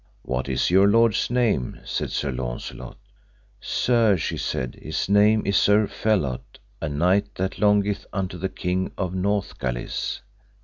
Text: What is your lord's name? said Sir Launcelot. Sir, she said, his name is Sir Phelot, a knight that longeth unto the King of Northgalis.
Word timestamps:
What 0.23 0.49
is 0.49 0.71
your 0.71 0.87
lord's 0.87 1.29
name? 1.29 1.79
said 1.85 2.09
Sir 2.11 2.31
Launcelot. 2.31 2.97
Sir, 3.59 4.17
she 4.17 4.35
said, 4.35 4.73
his 4.81 5.07
name 5.07 5.43
is 5.45 5.57
Sir 5.57 5.85
Phelot, 5.85 6.57
a 6.81 6.89
knight 6.89 7.35
that 7.35 7.59
longeth 7.59 8.07
unto 8.11 8.39
the 8.39 8.49
King 8.49 8.91
of 8.97 9.13
Northgalis. 9.13 10.21